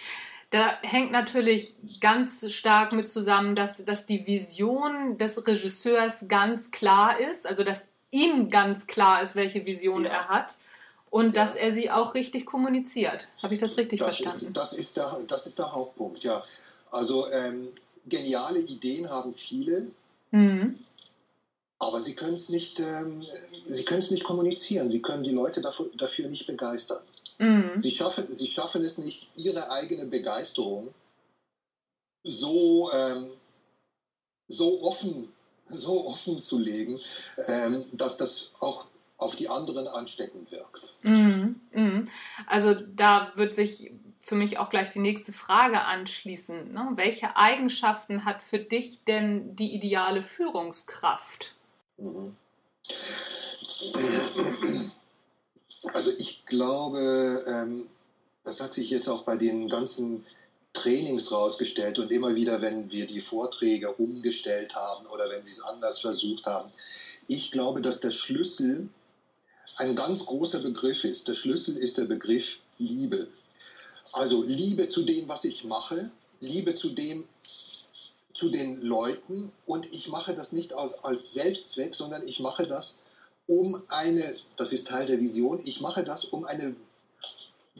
Da 0.54 0.78
hängt 0.82 1.10
natürlich 1.10 1.74
ganz 2.00 2.48
stark 2.52 2.92
mit 2.92 3.10
zusammen, 3.10 3.56
dass, 3.56 3.84
dass 3.84 4.06
die 4.06 4.24
Vision 4.24 5.18
des 5.18 5.44
Regisseurs 5.44 6.14
ganz 6.28 6.70
klar 6.70 7.18
ist, 7.18 7.44
also 7.44 7.64
dass 7.64 7.86
ihm 8.12 8.48
ganz 8.50 8.86
klar 8.86 9.20
ist, 9.20 9.34
welche 9.34 9.66
Vision 9.66 10.04
Ja. 10.04 10.10
er 10.10 10.28
hat 10.28 10.54
und 11.10 11.34
Ja. 11.34 11.44
dass 11.44 11.56
er 11.56 11.72
sie 11.72 11.90
auch 11.90 12.14
richtig 12.14 12.46
kommuniziert. 12.46 13.26
Habe 13.42 13.54
ich 13.54 13.60
das 13.60 13.76
richtig 13.76 13.98
Das 13.98 14.18
verstanden? 14.18 14.46
ist, 14.46 14.56
das, 14.56 14.72
ist 14.74 14.96
der, 14.96 15.18
das 15.26 15.46
ist 15.48 15.58
der 15.58 15.72
Hauptpunkt, 15.72 16.22
ja. 16.22 16.44
Also 16.92 17.28
ähm, 17.32 17.70
geniale 18.06 18.60
Ideen 18.60 19.10
haben 19.10 19.34
viele, 19.34 19.88
Mhm. 20.30 20.78
aber 21.80 22.00
sie 22.00 22.14
können 22.14 22.34
es 22.36 22.48
nicht, 22.48 22.78
ähm, 22.78 23.26
sie 23.66 23.84
nicht 24.12 24.22
kommunizieren. 24.22 24.88
Sie 24.88 25.02
können 25.02 25.24
die 25.24 25.32
Leute 25.32 25.60
dafür, 25.60 25.90
dafür 25.98 26.28
nicht 26.28 26.46
begeistern. 26.46 27.02
Mhm. 27.38 27.78
Sie 27.78 27.90
schaffen, 27.90 28.32
sie 28.32 28.46
schaffen 28.46 28.82
es 28.82 28.98
nicht, 28.98 29.28
ihre 29.36 29.70
eigene 29.70 30.06
Begeisterung 30.06 30.94
so, 32.22 32.90
ähm, 32.92 33.32
so, 34.48 34.82
offen, 34.82 35.32
so 35.68 36.06
offen 36.06 36.40
zu 36.40 36.58
legen, 36.58 37.00
ähm, 37.46 37.84
dass 37.92 38.16
das 38.16 38.50
auch 38.60 38.86
auf 39.16 39.36
die 39.36 39.48
anderen 39.48 39.86
ansteckend 39.86 40.50
wirkt. 40.50 40.92
Mhm. 41.02 41.60
Mhm. 41.72 42.08
Also 42.46 42.74
da 42.74 43.32
wird 43.36 43.54
sich 43.54 43.92
für 44.18 44.34
mich 44.34 44.58
auch 44.58 44.70
gleich 44.70 44.90
die 44.90 45.00
nächste 45.00 45.32
Frage 45.32 45.82
anschließen. 45.82 46.72
Ne? 46.72 46.92
Welche 46.94 47.36
Eigenschaften 47.36 48.24
hat 48.24 48.42
für 48.42 48.58
dich 48.58 49.04
denn 49.04 49.54
die 49.54 49.74
ideale 49.74 50.22
Führungskraft? 50.22 51.54
Mhm. 51.98 52.36
Also 55.92 56.10
ich 56.16 56.44
glaube, 56.46 57.44
ähm, 57.46 57.86
das 58.44 58.60
hat 58.60 58.72
sich 58.72 58.90
jetzt 58.90 59.08
auch 59.08 59.22
bei 59.22 59.36
den 59.36 59.68
ganzen 59.68 60.24
Trainings 60.72 61.30
rausgestellt 61.30 61.98
und 61.98 62.10
immer 62.10 62.34
wieder, 62.34 62.60
wenn 62.60 62.90
wir 62.90 63.06
die 63.06 63.22
Vorträge 63.22 63.92
umgestellt 63.92 64.74
haben 64.74 65.06
oder 65.06 65.30
wenn 65.30 65.44
sie 65.44 65.52
es 65.52 65.60
anders 65.60 66.00
versucht 66.00 66.46
haben. 66.46 66.70
Ich 67.28 67.50
glaube, 67.50 67.80
dass 67.80 68.00
der 68.00 68.10
Schlüssel 68.10 68.88
ein 69.76 69.96
ganz 69.96 70.26
großer 70.26 70.60
Begriff 70.60 71.04
ist. 71.04 71.28
Der 71.28 71.34
Schlüssel 71.34 71.76
ist 71.76 71.96
der 71.96 72.04
Begriff 72.04 72.58
Liebe. 72.78 73.28
Also 74.12 74.42
Liebe 74.42 74.88
zu 74.88 75.02
dem, 75.02 75.28
was 75.28 75.44
ich 75.44 75.64
mache, 75.64 76.10
Liebe 76.40 76.74
zu 76.74 76.90
dem, 76.90 77.26
zu 78.32 78.50
den 78.50 78.82
Leuten 78.82 79.52
und 79.66 79.92
ich 79.92 80.08
mache 80.08 80.34
das 80.34 80.52
nicht 80.52 80.72
als, 80.72 81.02
als 81.04 81.32
Selbstzweck, 81.32 81.94
sondern 81.94 82.26
ich 82.26 82.40
mache 82.40 82.66
das 82.66 82.96
um 83.46 83.82
eine, 83.88 84.36
das 84.56 84.72
ist 84.72 84.88
Teil 84.88 85.06
der 85.06 85.20
Vision, 85.20 85.60
ich 85.64 85.80
mache 85.80 86.04
das, 86.04 86.24
um 86.24 86.44
eine 86.44 86.76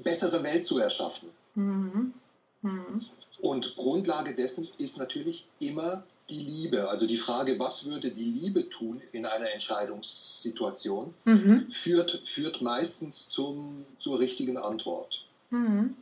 bessere 0.02 0.42
Welt 0.42 0.66
zu 0.66 0.78
erschaffen. 0.78 1.28
Mhm. 1.54 2.14
Mhm. 2.62 3.04
Und 3.40 3.76
Grundlage 3.76 4.35
dessen 4.35 4.68
ist 4.78 4.99
natürlich 4.99 5.47
immer 5.61 6.04
die 6.30 6.40
Liebe. 6.40 6.88
Also 6.88 7.06
die 7.06 7.18
Frage, 7.18 7.59
was 7.59 7.85
würde 7.85 8.11
die 8.11 8.25
Liebe 8.25 8.68
tun 8.71 9.02
in 9.12 9.26
einer 9.26 9.50
Entscheidungssituation, 9.52 11.14
Mhm. 11.25 11.71
führt, 11.71 12.23
führt 12.25 12.62
meistens 12.62 13.28
zum, 13.28 13.85
zur 13.99 14.18
richtigen 14.18 14.56
Antwort. 14.56 15.25
Mhm. 15.50 15.97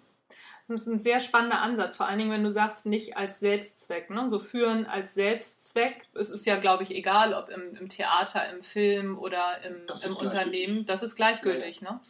Das 0.69 0.83
ist 0.83 0.87
ein 0.87 1.01
sehr 1.01 1.21
spannender 1.21 1.61
Ansatz, 1.61 1.97
vor 1.97 2.07
allen 2.07 2.19
Dingen, 2.19 2.31
wenn 2.31 2.45
du 2.45 2.51
sagst, 2.51 2.87
nicht 2.87 3.17
als 3.17 3.41
Selbstzweck. 3.41 4.11
Ne? 4.11 4.31
So 4.31 4.39
führen 4.39 4.87
als 4.87 5.15
Selbstzweck, 5.15 6.07
es 6.15 6.31
ist 6.31 6.47
ja, 6.47 6.57
glaube 6.57 6.83
ich, 6.83 6.93
egal, 6.93 7.35
ob 7.35 7.49
im, 7.49 7.77
im 7.77 7.89
Theater, 7.89 8.49
im 8.51 8.63
Film 8.63 9.19
oder 9.19 9.63
im, 9.65 9.87
Das 9.87 10.05
im. 10.05 10.17
Unternehmen, 10.17 10.87
das 10.87 11.03
ist 11.03 11.17
gleichgültig. 11.17 11.83
Ne? 11.83 12.01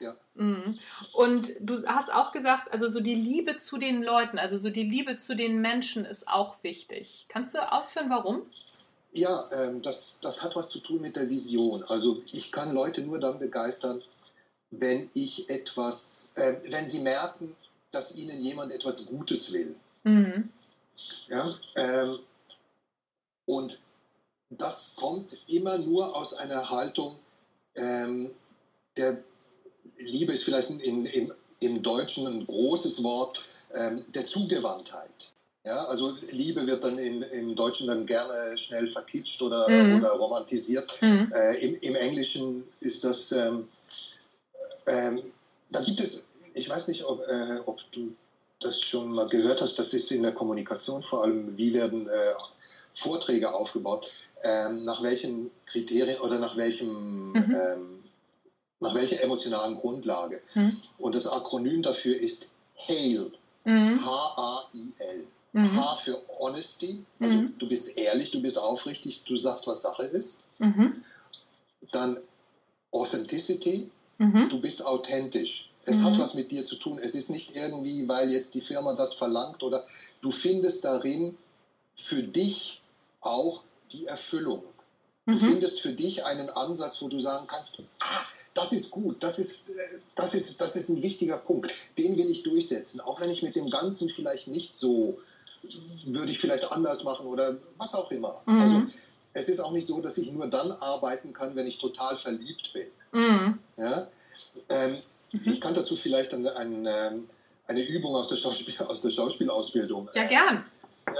Ja. 0.00 0.16
Mhm. 0.34 0.78
Und 1.12 1.52
du 1.60 1.86
hast 1.86 2.10
auch 2.10 2.32
gesagt, 2.32 2.72
also 2.72 2.88
so 2.88 3.00
die 3.00 3.14
Liebe 3.14 3.58
zu 3.58 3.76
den 3.76 4.02
Leuten, 4.02 4.38
also 4.38 4.56
so 4.56 4.70
die 4.70 4.88
Liebe 4.88 5.16
zu 5.16 5.36
den 5.36 5.60
Menschen 5.60 6.04
ist 6.04 6.26
auch 6.26 6.62
wichtig. 6.62 7.26
Kannst 7.28 7.54
du 7.54 7.72
ausführen, 7.72 8.08
warum? 8.08 8.42
Ja, 9.12 9.48
ähm, 9.52 9.82
das, 9.82 10.18
das 10.22 10.42
hat 10.42 10.56
was 10.56 10.68
zu 10.68 10.78
tun 10.78 11.00
mit 11.00 11.16
der 11.16 11.28
Vision. 11.28 11.82
Also 11.84 12.22
ich 12.32 12.50
kann 12.50 12.72
Leute 12.72 13.02
nur 13.02 13.18
dann 13.20 13.38
begeistern, 13.38 14.02
wenn 14.70 15.10
ich 15.14 15.50
etwas, 15.50 16.30
äh, 16.36 16.54
wenn 16.70 16.86
sie 16.86 17.00
merken, 17.00 17.56
dass 17.92 18.14
ihnen 18.14 18.40
jemand 18.40 18.72
etwas 18.72 19.06
Gutes 19.06 19.52
will. 19.52 19.74
Mhm. 20.04 20.50
Ja? 21.28 21.54
Ähm, 21.76 22.18
und 23.46 23.78
das 24.50 24.92
kommt 24.96 25.42
immer 25.46 25.78
nur 25.78 26.16
aus 26.16 26.34
einer 26.34 26.70
Haltung 26.70 27.18
ähm, 27.74 28.30
der 28.96 29.22
Liebe 29.98 30.32
ist 30.32 30.44
vielleicht 30.44 30.70
in, 30.70 31.06
im, 31.06 31.32
im 31.60 31.82
Deutschen 31.82 32.26
ein 32.26 32.46
großes 32.46 33.02
Wort 33.02 33.42
ähm, 33.74 34.04
der 34.14 34.26
Zugewandtheit. 34.26 35.30
Ja, 35.64 35.84
also 35.84 36.16
Liebe 36.30 36.66
wird 36.66 36.82
dann 36.82 36.98
im, 36.98 37.22
im 37.22 37.54
Deutschen 37.54 37.86
dann 37.86 38.06
gerne 38.06 38.56
schnell 38.56 38.88
verkitscht 38.88 39.42
oder, 39.42 39.68
Mhm. 39.68 39.96
oder 39.96 40.12
romantisiert. 40.12 40.90
Mhm. 41.02 41.30
Äh, 41.34 41.58
im, 41.58 41.80
Im 41.80 41.94
Englischen 41.94 42.64
ist 42.80 43.04
das, 43.04 43.30
ähm, 43.32 43.68
ähm, 44.86 45.22
da 45.70 45.82
gibt 45.82 46.00
es, 46.00 46.20
ich 46.54 46.68
weiß 46.68 46.88
nicht, 46.88 47.04
ob, 47.04 47.20
äh, 47.28 47.58
ob 47.66 47.80
du 47.92 48.14
das 48.60 48.80
schon 48.80 49.12
mal 49.12 49.28
gehört 49.28 49.60
hast, 49.62 49.78
das 49.78 49.94
ist 49.94 50.10
in 50.12 50.22
der 50.22 50.32
Kommunikation 50.32 51.02
vor 51.02 51.22
allem, 51.22 51.56
wie 51.56 51.72
werden 51.72 52.08
äh, 52.08 52.32
Vorträge 52.94 53.52
aufgebaut, 53.54 54.10
ähm, 54.42 54.84
nach 54.84 55.02
welchen 55.02 55.50
Kriterien 55.66 56.20
oder 56.20 56.38
nach 56.38 56.56
welchem, 56.56 57.32
Mhm. 57.32 57.54
ähm, 57.54 58.04
nach 58.80 58.94
welcher 58.94 59.22
emotionalen 59.22 59.76
Grundlage. 59.76 60.40
Mhm. 60.54 60.76
Und 60.98 61.14
das 61.14 61.26
Akronym 61.26 61.82
dafür 61.82 62.16
ist 62.18 62.48
HAIL, 62.76 63.32
Mhm. 63.64 64.04
H-A-I-L. 64.04 65.26
Mhm. 65.52 65.76
H 65.76 65.96
für 65.96 66.22
Honesty, 66.38 67.04
also 67.18 67.38
Mhm. 67.38 67.58
du 67.58 67.68
bist 67.68 67.96
ehrlich, 67.96 68.30
du 68.30 68.40
bist 68.40 68.56
aufrichtig, 68.58 69.24
du 69.24 69.36
sagst, 69.36 69.66
was 69.66 69.82
Sache 69.82 70.04
ist. 70.04 70.38
Mhm. 70.58 71.02
Dann 71.92 72.18
Authenticity, 72.92 73.90
Mhm. 74.18 74.48
du 74.48 74.60
bist 74.60 74.84
authentisch. 74.84 75.69
Es 75.84 75.98
Mhm. 75.98 76.04
hat 76.04 76.18
was 76.18 76.34
mit 76.34 76.50
dir 76.50 76.64
zu 76.64 76.76
tun. 76.76 76.98
Es 76.98 77.14
ist 77.14 77.30
nicht 77.30 77.56
irgendwie, 77.56 78.06
weil 78.08 78.30
jetzt 78.30 78.54
die 78.54 78.60
Firma 78.60 78.94
das 78.94 79.14
verlangt 79.14 79.62
oder 79.62 79.86
du 80.20 80.30
findest 80.30 80.84
darin 80.84 81.36
für 81.96 82.22
dich 82.22 82.80
auch 83.20 83.62
die 83.92 84.06
Erfüllung. 84.06 84.62
Du 85.26 85.32
Mhm. 85.32 85.38
findest 85.38 85.80
für 85.80 85.92
dich 85.92 86.24
einen 86.24 86.50
Ansatz, 86.50 87.00
wo 87.02 87.08
du 87.08 87.20
sagen 87.20 87.46
kannst, 87.46 87.82
ah, 88.00 88.24
das 88.54 88.72
ist 88.72 88.90
gut, 88.90 89.22
das 89.22 89.38
ist, 89.38 89.66
das, 90.16 90.34
ist, 90.34 90.60
das 90.60 90.76
ist 90.76 90.88
ein 90.88 91.02
wichtiger 91.02 91.38
Punkt, 91.38 91.72
den 91.98 92.16
will 92.18 92.30
ich 92.30 92.42
durchsetzen, 92.42 93.00
auch 93.00 93.20
wenn 93.20 93.30
ich 93.30 93.42
mit 93.42 93.54
dem 93.54 93.70
Ganzen 93.70 94.10
vielleicht 94.10 94.48
nicht 94.48 94.74
so, 94.74 95.18
würde 96.04 96.32
ich 96.32 96.38
vielleicht 96.38 96.64
anders 96.64 97.04
machen 97.04 97.26
oder 97.26 97.58
was 97.78 97.94
auch 97.94 98.10
immer. 98.10 98.42
Mhm. 98.46 98.60
Also 98.60 98.82
es 99.34 99.48
ist 99.48 99.60
auch 99.60 99.72
nicht 99.72 99.86
so, 99.86 100.00
dass 100.00 100.18
ich 100.18 100.30
nur 100.30 100.48
dann 100.48 100.72
arbeiten 100.72 101.32
kann, 101.32 101.54
wenn 101.54 101.66
ich 101.66 101.78
total 101.78 102.16
verliebt 102.16 102.72
bin. 102.72 102.86
Mhm. 103.12 103.58
Ja? 103.76 104.08
Ähm, 104.68 104.98
Mhm. 105.32 105.42
Ich 105.44 105.60
kann 105.60 105.74
dazu 105.74 105.96
vielleicht 105.96 106.34
eine, 106.34 106.56
eine, 106.56 107.22
eine 107.66 107.82
Übung 107.82 108.14
aus 108.14 108.28
der, 108.28 108.36
Schauspiel, 108.36 108.76
aus 108.78 109.00
der 109.00 109.10
Schauspielausbildung 109.10 110.08
Ja, 110.14 110.24
gern. 110.24 110.64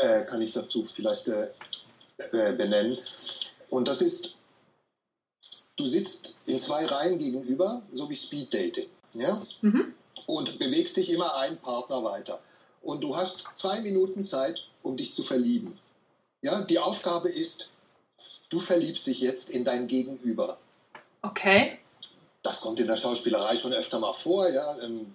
äh, 0.03 0.25
kann 0.25 0.43
ich 0.43 0.53
dazu 0.53 0.85
vielleicht 0.85 1.29
äh, 1.29 1.49
äh, 2.33 2.53
benennen. 2.53 2.97
Und 3.71 3.89
das 3.89 4.03
ist, 4.03 4.37
du 5.77 5.87
sitzt 5.87 6.35
in 6.47 6.59
zwei 6.59 6.87
Reihen 6.87 7.19
gegenüber, 7.19 7.83
so 7.93 8.11
wie 8.11 8.17
Speed 8.17 8.53
Dating. 8.53 8.87
Ja? 9.13 9.47
Mhm. 9.63 9.95
Und 10.27 10.59
bewegst 10.59 10.97
dich 10.97 11.11
immer 11.11 11.37
einen 11.37 11.59
Partner 11.59 12.05
weiter. 12.05 12.41
Und 12.83 13.03
du 13.03 13.17
hast 13.17 13.45
zwei 13.55 13.81
Minuten 13.81 14.25
Zeit, 14.25 14.61
um 14.83 14.97
dich 14.97 15.15
zu 15.15 15.23
verlieben. 15.23 15.79
Ja? 16.43 16.63
Die 16.63 16.79
Aufgabe 16.79 17.31
ist, 17.31 17.69
du 18.49 18.61
verliebst 18.61 19.07
dich 19.07 19.21
jetzt 19.21 19.51
in 19.51 19.65
dein 19.65 19.87
Gegenüber. 19.87 20.59
Okay. 21.23 21.79
Das 22.43 22.61
kommt 22.61 22.81
in 22.81 22.87
der 22.87 22.97
Schauspielerei 22.97 23.57
schon 23.57 23.73
öfter 23.73 23.99
mal 23.99 24.15
vor. 24.15 24.49
Ja? 24.49 24.79
Ähm, 24.81 25.15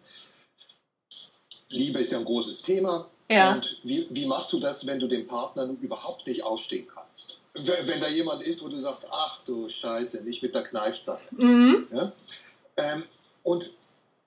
Liebe 1.69 1.99
ist 1.99 2.11
ja 2.11 2.19
ein 2.19 2.25
großes 2.25 2.61
Thema. 2.61 3.09
Ja. 3.29 3.55
Und 3.55 3.77
wie, 3.83 4.07
wie 4.11 4.25
machst 4.25 4.53
du 4.53 4.59
das, 4.59 4.85
wenn 4.85 4.99
du 4.99 5.07
den 5.07 5.27
Partner 5.27 5.65
nun 5.65 5.77
überhaupt 5.77 6.27
nicht 6.27 6.43
ausstehen 6.43 6.87
kannst? 6.87 7.39
Wenn, 7.53 7.87
wenn 7.87 8.01
da 8.01 8.07
jemand 8.07 8.43
ist, 8.43 8.63
wo 8.63 8.67
du 8.67 8.79
sagst, 8.79 9.07
ach 9.09 9.39
du 9.45 9.69
Scheiße, 9.69 10.21
nicht 10.21 10.43
mit 10.43 10.53
der 10.53 10.63
Kneifzange. 10.63 11.21
Mhm. 11.31 11.87
Ja? 11.91 12.11
Ähm, 12.77 13.03
und 13.43 13.71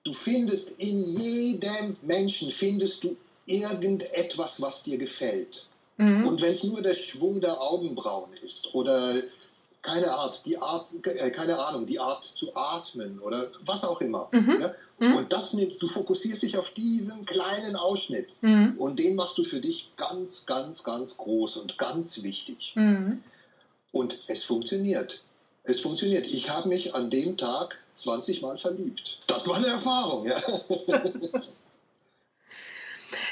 du 0.03 0.13
findest 0.13 0.71
in 0.79 1.17
jedem 1.17 1.95
Menschen, 2.01 2.51
findest 2.51 3.03
du 3.03 3.15
irgendetwas, 3.45 4.61
was 4.61 4.83
dir 4.83 4.97
gefällt. 4.97 5.67
Mhm. 5.97 6.27
Und 6.27 6.41
wenn 6.41 6.51
es 6.51 6.63
nur 6.63 6.81
der 6.81 6.95
Schwung 6.95 7.41
der 7.41 7.61
Augenbrauen 7.61 8.33
ist 8.41 8.73
oder 8.73 9.21
keine 9.89 10.11
Art, 10.11 10.45
die 10.45 10.57
Art, 10.57 10.87
äh, 11.03 11.31
keine 11.31 11.57
Ahnung, 11.57 11.85
die 11.85 11.99
Art 11.99 12.23
zu 12.23 12.55
atmen 12.55 13.19
oder 13.19 13.47
was 13.65 13.83
auch 13.83 14.01
immer. 14.01 14.29
Mhm. 14.31 14.57
Ja? 14.61 14.73
Mhm. 14.99 15.15
Und 15.15 15.33
das 15.33 15.53
nimmt, 15.53 15.81
du 15.81 15.87
fokussierst 15.87 16.43
dich 16.43 16.57
auf 16.57 16.71
diesen 16.71 17.25
kleinen 17.25 17.75
Ausschnitt 17.75 18.29
mhm. 18.41 18.75
und 18.77 18.99
den 18.99 19.15
machst 19.15 19.37
du 19.37 19.43
für 19.43 19.59
dich 19.59 19.91
ganz, 19.97 20.45
ganz, 20.45 20.83
ganz 20.83 21.17
groß 21.17 21.57
und 21.57 21.77
ganz 21.77 22.21
wichtig. 22.21 22.73
Mhm. 22.75 23.23
Und 23.91 24.19
es 24.27 24.43
funktioniert. 24.43 25.23
Es 25.63 25.79
funktioniert. 25.79 26.27
Ich 26.27 26.49
habe 26.49 26.69
mich 26.69 26.93
an 26.93 27.09
dem 27.09 27.37
Tag 27.37 27.75
20 27.95 28.41
Mal 28.41 28.57
verliebt. 28.57 29.19
Das 29.27 29.47
war 29.47 29.57
eine 29.57 29.67
Erfahrung, 29.67 30.27
ja. 30.27 30.37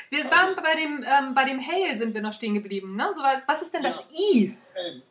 Wir 0.09 0.23
waren 0.31 0.55
bei 0.55 0.75
dem, 0.75 1.03
ähm, 1.03 1.35
bei 1.35 1.43
dem 1.43 1.59
Hail 1.59 1.97
sind 1.97 2.13
wir 2.13 2.21
noch 2.21 2.31
stehen 2.31 2.53
geblieben. 2.53 2.95
Ne? 2.95 3.09
So, 3.13 3.21
was, 3.21 3.43
was 3.45 3.61
ist 3.61 3.73
denn 3.73 3.83
das 3.83 4.05
I? 4.09 4.55
Ähm, 4.75 5.01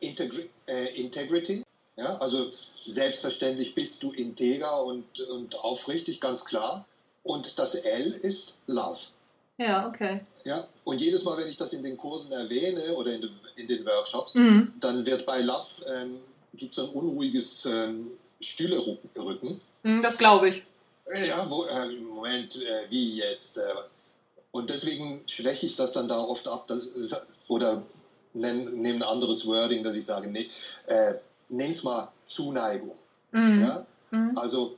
Integri 0.00 0.48
äh, 0.66 0.94
Integrity. 1.00 1.64
Ja, 1.96 2.16
also 2.16 2.50
selbstverständlich 2.86 3.74
bist 3.74 4.02
du 4.02 4.12
integer 4.12 4.82
und, 4.84 5.20
und 5.20 5.54
aufrichtig, 5.56 6.20
ganz 6.20 6.44
klar. 6.44 6.86
Und 7.22 7.58
das 7.58 7.74
L 7.74 8.12
ist 8.22 8.56
Love. 8.66 9.00
Ja, 9.58 9.86
okay. 9.86 10.20
Ja, 10.44 10.66
und 10.84 11.02
jedes 11.02 11.24
Mal, 11.24 11.36
wenn 11.36 11.48
ich 11.48 11.58
das 11.58 11.74
in 11.74 11.82
den 11.82 11.98
Kursen 11.98 12.32
erwähne 12.32 12.94
oder 12.94 13.12
in, 13.12 13.20
de, 13.20 13.30
in 13.56 13.68
den 13.68 13.84
Workshops, 13.84 14.34
mhm. 14.34 14.72
dann 14.80 15.04
wird 15.04 15.26
bei 15.26 15.42
Love 15.42 15.66
ähm, 15.86 16.20
gibt 16.54 16.72
es 16.72 16.82
ein 16.82 16.88
unruhiges 16.90 17.66
ähm, 17.66 18.12
Stühlerücken. 18.40 19.60
Mhm, 19.82 20.02
das 20.02 20.16
glaube 20.16 20.48
ich. 20.48 20.62
Ja, 21.26 21.48
wo, 21.50 21.64
äh, 21.64 21.90
Moment, 21.96 22.56
äh, 22.56 22.88
wie 22.88 23.16
jetzt? 23.16 23.58
Äh, 23.58 23.62
und 24.52 24.70
deswegen 24.70 25.22
schwäche 25.26 25.66
ich 25.66 25.76
das 25.76 25.92
dann 25.92 26.08
da 26.08 26.18
oft 26.18 26.48
ab, 26.48 26.66
dass, 26.66 26.88
oder 27.48 27.82
nehme 28.32 28.96
ein 28.96 29.02
anderes 29.02 29.46
Wording, 29.46 29.82
dass 29.82 29.96
ich 29.96 30.06
sage, 30.06 30.28
nee, 30.28 30.48
äh, 30.86 31.14
nenn's 31.48 31.82
mal 31.82 32.10
Zuneigung. 32.26 32.96
Mhm. 33.32 33.60
Ja? 33.60 33.86
Mhm. 34.10 34.38
Also, 34.38 34.76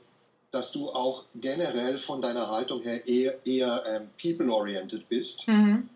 dass 0.51 0.71
du 0.71 0.89
auch 0.89 1.23
generell 1.35 1.97
von 1.97 2.21
deiner 2.21 2.49
Haltung 2.49 2.81
her 2.83 3.07
eher, 3.07 3.45
eher 3.45 3.83
ähm, 3.87 4.09
people-oriented 4.21 5.07
bist. 5.09 5.47
Mhm 5.47 5.89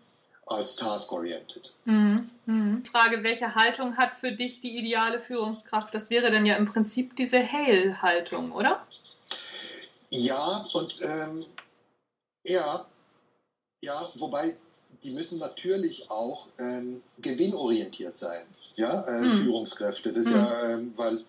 als 0.50 0.76
task-oriented. 0.76 1.74
Mhm. 1.84 2.30
Mhm. 2.46 2.84
Frage, 2.84 3.22
welche 3.22 3.54
Haltung 3.54 3.96
hat 3.96 4.14
für 4.14 4.32
dich 4.32 4.60
die 4.60 4.78
ideale 4.78 5.20
Führungskraft? 5.20 5.94
Das 5.94 6.10
wäre 6.10 6.30
dann 6.30 6.46
ja 6.46 6.56
im 6.56 6.66
Prinzip 6.66 7.16
diese 7.16 7.40
Hail-Haltung, 7.40 8.52
oder? 8.52 8.86
Ja, 10.10 10.66
und 10.72 10.96
ähm, 11.02 11.44
ja, 12.42 12.86
ja, 13.82 14.08
wobei 14.14 14.56
die 15.08 15.14
müssen 15.14 15.38
natürlich 15.38 16.10
auch 16.10 16.46
ähm, 16.58 17.02
gewinnorientiert 17.18 18.18
sein, 18.18 18.42
ja, 18.76 19.04
äh, 19.06 19.22
mhm. 19.22 19.32
Führungskräfte. 19.38 20.12
Das 20.12 20.26
ist 20.26 20.32
ja, 20.32 20.74
äh, 20.74 20.80
weil 20.96 21.24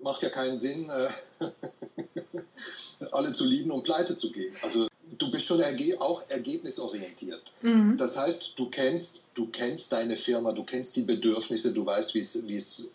macht 0.00 0.22
ja 0.22 0.30
keinen 0.30 0.58
Sinn, 0.58 0.90
äh, 0.90 1.08
alle 3.12 3.32
zu 3.32 3.44
lieben 3.44 3.70
und 3.70 3.84
pleite 3.84 4.16
zu 4.16 4.32
gehen. 4.32 4.56
Also 4.62 4.88
du 5.16 5.30
bist 5.30 5.46
schon 5.46 5.60
erge 5.60 6.00
auch 6.00 6.24
ergebnisorientiert. 6.28 7.52
Mhm. 7.62 7.96
Das 7.96 8.16
heißt, 8.16 8.54
du 8.56 8.68
kennst, 8.68 9.22
du 9.34 9.46
kennst 9.46 9.92
deine 9.92 10.16
Firma, 10.16 10.50
du 10.50 10.64
kennst 10.64 10.96
die 10.96 11.02
Bedürfnisse, 11.02 11.72
du 11.72 11.86
weißt, 11.86 12.14
wie 12.14 12.56
es, 12.56 12.90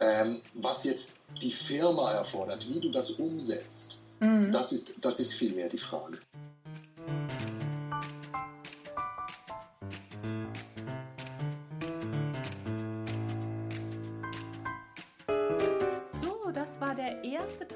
ähm, 0.00 0.42
was 0.52 0.84
jetzt 0.84 1.16
die 1.40 1.52
Firma 1.52 2.12
erfordert, 2.12 2.68
wie 2.68 2.80
du 2.80 2.90
das 2.90 3.12
umsetzt. 3.12 3.96
Mhm. 4.20 4.52
Das, 4.52 4.72
ist, 4.72 4.92
das 5.00 5.18
ist 5.18 5.32
vielmehr 5.32 5.70
die 5.70 5.78
Frage. 5.78 6.18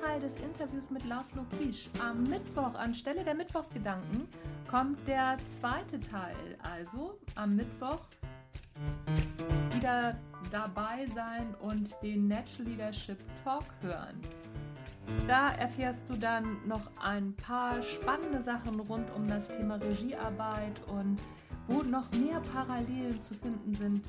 Teil 0.01 0.21
des 0.21 0.33
Interviews 0.41 0.91
mit 0.91 1.05
Laszlo 1.05 1.45
Kisch. 1.59 1.91
Am 2.03 2.23
Mittwoch, 2.23 2.75
anstelle 2.75 3.23
der 3.23 3.35
Mittwochsgedanken, 3.35 4.27
kommt 4.71 5.07
der 5.07 5.37
zweite 5.59 6.01
Teil. 6.01 6.57
Also 6.63 7.19
am 7.35 7.57
Mittwoch 7.57 8.01
wieder 9.73 10.17
dabei 10.51 11.05
sein 11.15 11.55
und 11.61 11.91
den 12.03 12.29
Natural 12.29 12.71
Leadership 12.71 13.19
Talk 13.45 13.65
hören. 13.83 14.19
Da 15.27 15.49
erfährst 15.49 16.09
du 16.09 16.15
dann 16.15 16.67
noch 16.67 16.91
ein 17.03 17.35
paar 17.37 17.83
spannende 17.83 18.43
Sachen 18.43 18.81
rund 18.81 19.11
um 19.15 19.27
das 19.27 19.49
Thema 19.49 19.75
Regiearbeit 19.77 20.81
und 20.89 21.19
wo 21.67 21.79
noch 21.83 22.11
mehr 22.13 22.41
Parallelen 22.55 23.21
zu 23.23 23.35
finden 23.35 23.75
sind 23.75 24.07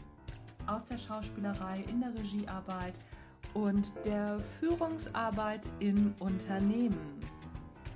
aus 0.68 0.86
der 0.86 0.98
Schauspielerei 0.98 1.84
in 1.90 2.02
der 2.02 2.12
Regiearbeit 2.12 2.94
und 3.54 3.92
der 4.06 4.40
Führungsarbeit 4.60 5.62
in 5.80 6.14
Unternehmen. 6.20 7.20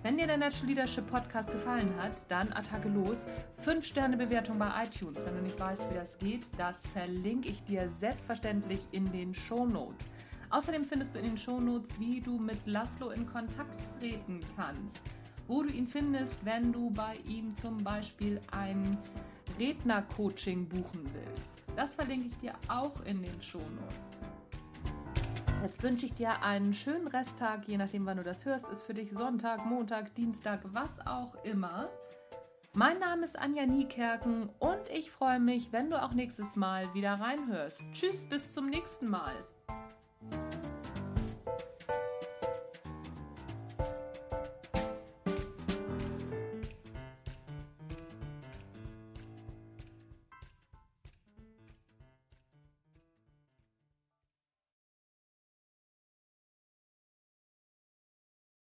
Wenn 0.04 0.18
dir 0.18 0.28
der 0.28 0.38
Natural 0.38 0.68
Leadership 0.68 1.10
Podcast 1.10 1.52
gefallen 1.52 1.92
hat, 2.00 2.12
dann 2.28 2.54
Attacke 2.54 2.90
los. 2.90 3.26
5 3.62 3.84
Sterne 3.84 4.18
Bewertung 4.18 4.60
bei 4.60 4.84
iTunes. 4.84 5.26
Wenn 5.26 5.36
du 5.36 5.42
nicht 5.42 5.60
weißt, 5.60 5.82
wie 5.90 5.96
das 5.96 6.18
geht, 6.20 6.44
das 6.60 6.76
verlinke 6.94 7.50
ich 7.50 7.64
dir 7.64 7.90
selbstverständlich 7.90 8.82
in 8.92 9.12
den 9.12 9.34
Show 9.34 9.66
Notes. 9.66 10.06
Außerdem 10.52 10.86
findest 10.86 11.16
du 11.16 11.20
in 11.20 11.26
den 11.26 11.38
Show 11.40 11.60
Notes, 11.60 12.00
wie 12.00 12.22
du 12.22 12.38
mit 12.38 12.60
Laszlo 12.68 13.10
in 13.10 13.26
Kontakt 13.26 13.82
treten 14.00 14.40
kannst. 14.56 15.02
Wo 15.48 15.64
du 15.64 15.70
ihn 15.70 15.88
findest, 15.88 16.38
wenn 16.46 16.72
du 16.72 16.92
bei 16.92 17.18
ihm 17.26 17.56
zum 17.58 17.84
Beispiel 17.84 18.40
ein 18.52 18.98
Rednercoaching 19.60 20.68
buchen 20.68 21.10
willst. 21.14 21.50
Das 21.76 21.96
verlinke 21.96 22.28
ich 22.28 22.38
dir 22.38 22.54
auch 22.68 23.04
in 23.06 23.24
den 23.24 23.42
Show 23.42 23.58
Notes. 23.58 24.00
Jetzt 25.66 25.82
wünsche 25.82 26.06
ich 26.06 26.14
dir 26.14 26.44
einen 26.44 26.76
schönen 26.76 27.08
Resttag, 27.08 27.68
je 27.68 27.78
nachdem, 27.78 28.06
wann 28.06 28.18
du 28.18 28.24
das 28.24 28.46
hörst. 28.46 28.68
Ist 28.68 28.84
für 28.84 28.94
dich 28.94 29.12
Sonntag, 29.12 29.66
Montag, 29.66 30.14
Dienstag, 30.14 30.60
was 30.66 30.92
auch 31.08 31.44
immer. 31.44 31.90
Mein 32.74 33.00
Name 33.00 33.26
ist 33.26 33.36
Anja 33.40 33.66
Niekerken 33.66 34.52
und 34.60 34.88
ich 34.94 35.10
freue 35.10 35.40
mich, 35.40 35.72
wenn 35.72 35.90
du 35.90 36.00
auch 36.00 36.14
nächstes 36.14 36.56
Mal 36.56 36.94
wieder 36.94 37.20
reinhörst. 37.20 37.84
Tschüss, 37.94 38.28
bis 38.28 38.54
zum 38.54 38.70
nächsten 38.70 39.08
Mal. 39.08 39.34